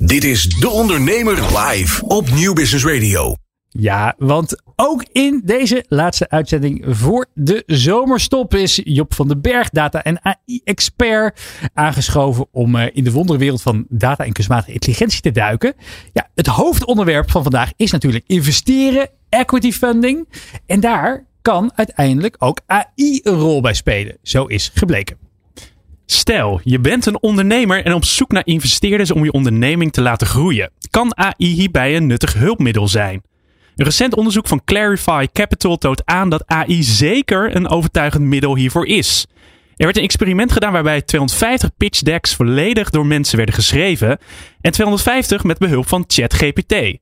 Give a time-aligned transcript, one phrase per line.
[0.00, 3.34] Dit is De Ondernemer live op Nieuw Business Radio.
[3.68, 9.70] Ja, want ook in deze laatste uitzending voor de zomerstop is Job van den Berg,
[9.70, 11.40] data- en AI-expert,
[11.74, 15.74] aangeschoven om eh, in de wonderwereld van data en kunstmatige intelligentie te duiken.
[16.12, 20.28] Ja, het hoofdonderwerp van vandaag is natuurlijk investeren, equity funding.
[20.66, 24.16] En daar kan uiteindelijk ook AI een rol bij spelen.
[24.22, 25.29] Zo is gebleken.
[26.12, 30.26] Stel, je bent een ondernemer en op zoek naar investeerders om je onderneming te laten
[30.26, 30.70] groeien.
[30.90, 33.22] Kan AI hierbij een nuttig hulpmiddel zijn?
[33.76, 38.86] Een recent onderzoek van Clarify Capital toont aan dat AI zeker een overtuigend middel hiervoor
[38.86, 39.26] is.
[39.76, 44.18] Er werd een experiment gedaan waarbij 250 pitch decks volledig door mensen werden geschreven
[44.60, 46.98] en 250 met behulp van ChatGPT.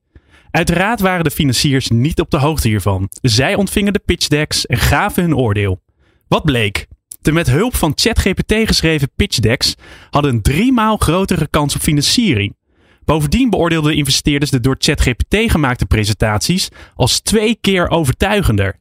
[0.50, 3.08] Uiteraard waren de financiers niet op de hoogte hiervan.
[3.20, 5.80] Zij ontvingen de pitch decks en gaven hun oordeel.
[6.28, 6.86] Wat bleek?
[7.28, 9.74] De met hulp van ChatGPT geschreven pitch decks
[10.10, 12.56] hadden een driemaal grotere kans op financiering.
[13.04, 18.78] Bovendien beoordeelden investeerders de door ChatGPT gemaakte presentaties als twee keer overtuigender.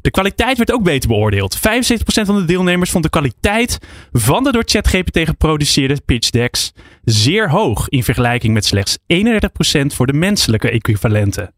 [0.00, 1.58] De kwaliteit werd ook beter beoordeeld.
[1.58, 1.60] 75%
[2.00, 3.78] van de deelnemers vond de kwaliteit
[4.12, 6.72] van de door ChatGPT geproduceerde pitch decks
[7.04, 9.04] zeer hoog in vergelijking met slechts 31%
[9.86, 11.54] voor de menselijke equivalenten.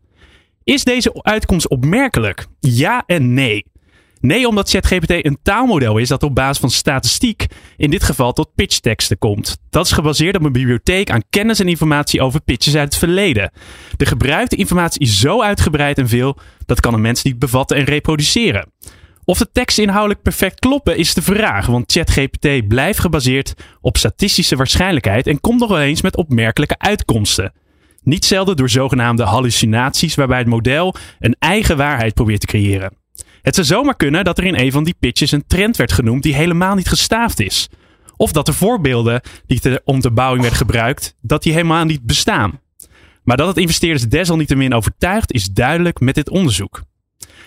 [0.65, 2.47] Is deze uitkomst opmerkelijk?
[2.61, 3.70] Ja en nee.
[4.21, 8.55] Nee, omdat ChatGPT een taalmodel is dat op basis van statistiek in dit geval tot
[8.55, 9.59] pitchteksten komt.
[9.71, 13.53] Dat is gebaseerd op een bibliotheek aan kennis en informatie over pitches uit het verleden.
[13.97, 17.85] De gebruikte informatie is zo uitgebreid en veel dat kan een mens niet bevatten en
[17.85, 18.73] reproduceren.
[19.25, 24.56] Of de teksten inhoudelijk perfect kloppen is de vraag, want ChatGPT blijft gebaseerd op statistische
[24.56, 27.53] waarschijnlijkheid en komt nog wel eens met opmerkelijke uitkomsten.
[28.03, 33.00] Niet zelden door zogenaamde hallucinaties waarbij het model een eigen waarheid probeert te creëren.
[33.43, 36.23] Het zou zomaar kunnen dat er in een van die pitches een trend werd genoemd
[36.23, 37.69] die helemaal niet gestaafd is.
[38.17, 42.61] Of dat de voorbeelden die ter onderbouwing werden gebruikt, dat die helemaal niet bestaan.
[43.25, 46.83] Maar dat het investeerders desalniettemin overtuigt is duidelijk met dit onderzoek.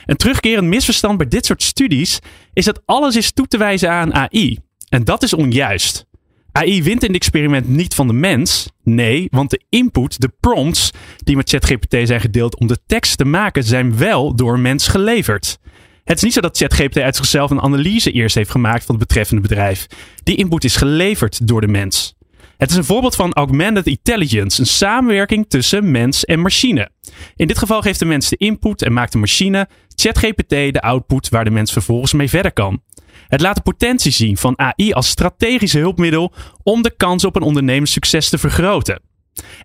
[0.06, 2.20] Een terugkerend misverstand bij dit soort studies
[2.53, 4.59] is dat alles is toe te wijzen aan AI.
[4.90, 6.06] En dat is onjuist.
[6.52, 8.70] AI wint in het experiment niet van de mens.
[8.84, 13.26] Nee, want de input, de prompts die met ChatGPT zijn gedeeld om de tekst te
[13.26, 15.59] maken, zijn wel door een mens geleverd.
[16.03, 19.08] Het is niet zo dat ChatGPT uit zichzelf een analyse eerst heeft gemaakt van het
[19.08, 19.88] betreffende bedrijf.
[20.24, 22.16] Die input is geleverd door de mens.
[22.58, 26.90] Het is een voorbeeld van augmented intelligence, een samenwerking tussen mens en machine.
[27.36, 31.30] In dit geval geeft de mens de input en maakt de machine, ChatGPT, de output
[31.30, 32.81] waar de mens vervolgens mee verder kan.
[33.28, 36.34] Het laat de potentie zien van AI als strategische hulpmiddel
[36.64, 39.02] om de kans op een ondernemerssucces te vergroten.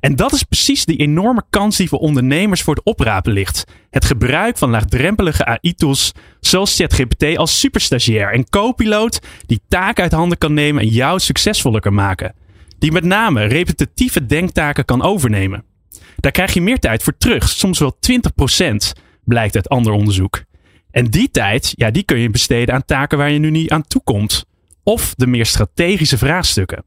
[0.01, 3.65] En dat is precies die enorme kans die voor ondernemers voor het oprapen ligt.
[3.91, 10.39] Het gebruik van laagdrempelige AI-tools zoals ChatGPT als superstagiair en co-piloot die taken uit handen
[10.39, 12.34] kan nemen en jou succesvoller kan maken.
[12.79, 15.65] Die met name repetitieve denktaken kan overnemen.
[16.17, 17.99] Daar krijg je meer tijd voor terug, soms wel
[18.61, 20.43] 20%, blijkt uit ander onderzoek.
[20.91, 23.87] En die tijd, ja, die kun je besteden aan taken waar je nu niet aan
[23.87, 24.45] toe komt.
[24.83, 26.85] Of de meer strategische vraagstukken.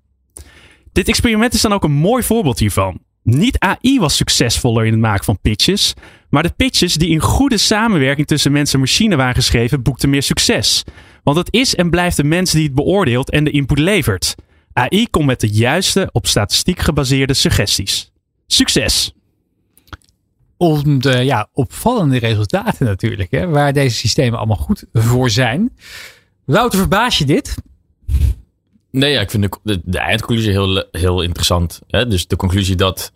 [0.92, 3.00] Dit experiment is dan ook een mooi voorbeeld hiervan.
[3.24, 5.94] Niet AI was succesvoller in het maken van pitches,
[6.30, 10.24] maar de pitches die in goede samenwerking tussen mens en machine waren geschreven, boekten meer
[10.24, 10.84] succes.
[11.24, 14.36] Want het is en blijft de mens die het beoordeelt en de input levert.
[14.74, 18.12] AI komt met de juiste, op statistiek gebaseerde suggesties.
[18.48, 19.14] Succes!
[20.58, 25.72] Om de ja, opvallende resultaten natuurlijk, hè, waar deze systemen allemaal goed voor zijn.
[26.46, 27.56] Wouter, verbaas je dit?
[28.92, 31.82] Nee, ja, ik vind de, de, de eindconclusie heel, heel interessant.
[31.88, 32.08] Hè?
[32.08, 33.12] Dus de conclusie dat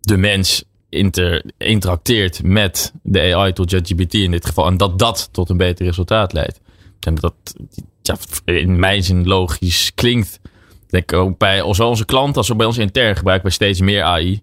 [0.00, 4.66] de mens inter, interacteert met de AI tot ChatGPT in dit geval.
[4.66, 6.60] En dat dat tot een beter resultaat leidt.
[7.00, 7.34] En dat
[8.02, 10.40] ja, in mijn zin logisch klinkt.
[10.88, 14.02] Denk ook bij zowel onze klanten als ook bij ons intern gebruiken we steeds meer
[14.02, 14.40] AI.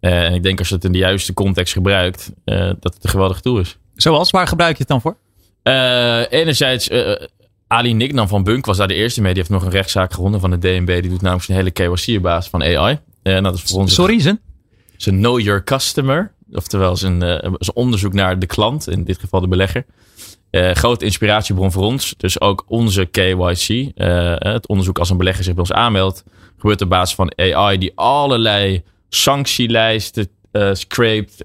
[0.00, 3.04] Uh, en ik denk als je het in de juiste context gebruikt, uh, dat het
[3.04, 3.78] een geweldig tool is.
[3.94, 5.16] Zoals, waar gebruik je het dan voor?
[5.62, 6.88] Uh, enerzijds
[7.72, 9.34] Ali Nicknam van Bunk was daar de eerste mee.
[9.34, 10.86] Die heeft nog een rechtszaak gewonnen van de DNB.
[10.86, 12.98] Die doet namelijk zijn hele KYC op basis van AI.
[13.22, 14.40] En dat is voor ons Sorry, zijn?
[14.96, 16.32] Zijn Know Your Customer.
[16.52, 18.88] Oftewel zijn, uh, zijn onderzoek naar de klant.
[18.88, 19.86] In dit geval de belegger.
[20.50, 22.14] Uh, grote inspiratiebron voor ons.
[22.16, 23.68] Dus ook onze KYC.
[23.68, 26.24] Uh, het onderzoek als een belegger zich bij ons aanmeldt.
[26.58, 31.44] Gebeurt op basis van AI die allerlei sanctielijsten eh scraped.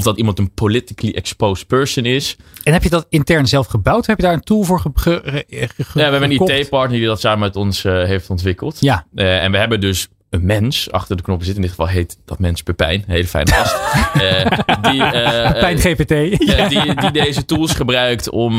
[0.00, 2.36] Of dat iemand een politically exposed person is.
[2.64, 4.06] En heb je dat intern zelf gebouwd?
[4.06, 6.60] Heb je daar een tool voor ge, ge- ge- ge- Ja, we hebben een?
[6.60, 8.76] IT-partner die dat samen met ons eh, heeft ontwikkeld.
[8.80, 11.64] Ja, Eh, en we hebben dus een mens achter de knoppen zitten.
[11.64, 12.94] In dit geval heet dat mens Pepijn.
[13.06, 13.76] Een hele fijne gast.
[14.20, 14.44] Eh,
[14.90, 15.00] die,
[15.60, 16.08] Pijn GPT.
[16.08, 18.52] die, die deze tools gebruikt om,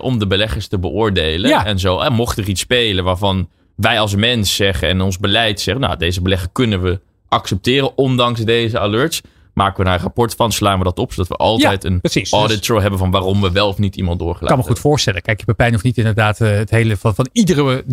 [0.00, 1.48] om de beleggers te beoordelen.
[1.50, 1.64] Ja.
[1.66, 1.98] En zo.
[2.00, 5.82] En mocht er iets spelen waarvan wij als mens zeggen en ons beleid zeggen.
[5.84, 9.20] Nou, deze belegger kunnen we accepteren ondanks deze alerts.
[9.54, 11.12] Maken we daar een rapport van, slaan we dat op.
[11.12, 12.30] Zodat we altijd Ja, een precies.
[12.30, 14.70] Dus- audit trail hebben van waarom we wel of niet iemand Ik doorgelaten kan me
[14.72, 15.22] goed voorstellen.
[15.22, 17.84] Kijk, Pepijn hoeft niet inderdaad eh, het hele van, van iedere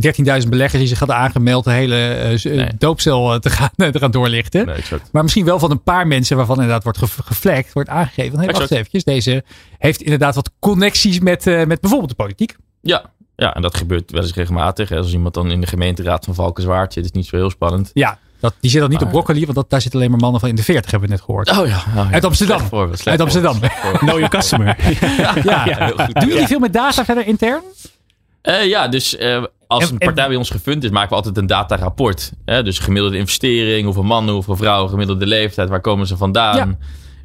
[0.43, 2.69] 13.000 beleggers die zich hadden aangemeld, de hele eh, Nee.
[2.77, 4.65] doopcel eh, te gaan, te gaan doorlichten.
[4.65, 4.75] Nee.
[5.11, 8.31] Maar misschien wel van een paar mensen waarvan inderdaad wordt ge- geflekt, wordt aangegeven.
[8.31, 9.43] Van, hey, wacht eventjes, deze
[9.77, 12.55] heeft inderdaad wat connecties met, eh, met bijvoorbeeld de politiek.
[12.81, 14.89] Ja, ja, en dat gebeurt wel eens regelmatig.
[14.89, 14.97] hè.
[14.97, 17.91] Als iemand dan in de gemeenteraad van Valkenswaard zit, is niet zo heel spannend.
[17.93, 20.19] Ja, dat, die zit dan niet op Maar- broccoli, want dat, daar zitten alleen maar
[20.19, 21.49] mannen van in de 40, hebben we net gehoord.
[21.49, 21.83] Oh ja.
[21.87, 22.09] oh ja.
[22.11, 22.59] Uit Amsterdam.
[22.59, 23.53] Voorbeeld, Uit Amsterdam.
[23.53, 23.97] voorbeeld.
[24.05, 24.75] Know your customer.
[25.17, 25.35] ja.
[25.43, 26.13] Ja, heel goed.
[26.19, 27.61] Doen jullie veel met data verder intern?
[28.41, 31.15] Eh, ja, dus eh, als En- een en- partij bij ons gefund is, maken we
[31.15, 32.31] altijd een datarapport.
[32.45, 32.63] Hè?
[32.63, 36.79] Dus gemiddelde investering, hoeveel mannen, hoeveel vrouwen, gemiddelde leeftijd, waar komen ze vandaan.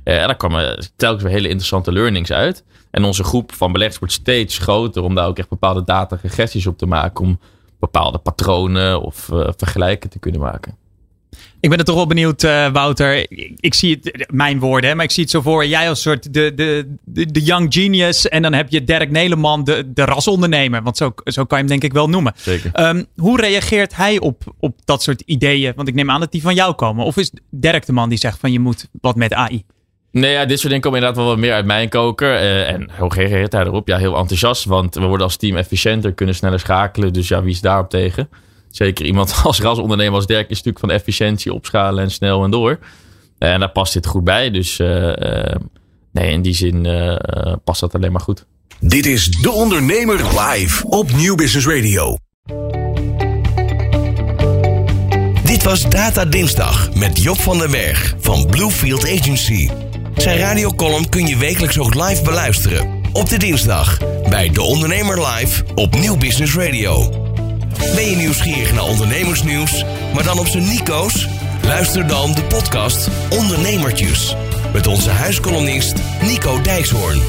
[0.05, 2.65] Eh, en daar komen telkens weer hele interessante learnings uit.
[2.91, 6.79] En onze groep van beleggers wordt steeds groter om daar ook echt bepaalde dataregressies op
[6.79, 7.25] te maken.
[7.25, 7.41] Om
[7.81, 10.77] bepaalde patronen of vergelijken te kunnen maken.
[11.61, 13.17] Ik ben er toch wel benieuwd, eh, Wouter.
[13.17, 15.67] Ik, ik zie het, mijn woorden, hè, maar ik zie het zo voor.
[15.67, 18.29] Jij als soort de, de, de, de young genius.
[18.29, 20.83] En dan heb je Dirk Neleman, de, de rasondernemer.
[20.83, 22.33] Want zo, zo kan je hem denk ik wel noemen.
[22.37, 22.71] Zeker.
[22.73, 25.73] Ehm, hoe reageert hij op, op dat soort ideeën?
[25.77, 27.05] Want ik neem aan dat die van jou komen.
[27.05, 29.65] Of is Dirk de man die zegt van je moet wat met AI?
[30.11, 32.35] Nee, ja, dit soort dingen komen inderdaad wel wat meer uit mijn koker.
[32.35, 33.89] Eh, en hoe reageert hij erop?
[33.89, 34.65] Ja, heel enthousiast.
[34.65, 37.13] Want we worden als team efficiënter, kunnen sneller schakelen.
[37.13, 38.29] Dus ja, wie is daarop tegen?
[38.75, 42.79] Zeker iemand als rasondernemer als Dirk is natuurlijk van efficiëntie, opschalen en snel en door.
[43.39, 44.51] Eh, en daar past dit goed bij.
[44.51, 45.57] Dus eh, eh,
[46.13, 46.89] nee, in die zin
[47.65, 48.47] past dat alleen maar goed.
[48.81, 52.17] Dit is De Ondernemer live op Nieuw Business Radio.
[55.45, 59.71] Dit was Data Dinsdag met Job van den Berg van Bluefield Agency.
[60.17, 63.03] Zijn radiocolumn kun je wekelijks ook live beluisteren.
[63.13, 63.99] Op de dinsdag
[64.29, 67.24] bij De Ondernemer Live op Nieuw Business Radio.
[67.93, 69.85] Ben je nieuwsgierig naar ondernemersnieuws,
[70.15, 71.29] maar dan op zijn Nico's?
[71.63, 74.35] Luister dan de podcast Ondernemertjes.
[74.73, 77.23] Met onze huiskolonist Nico Dijkshoorn.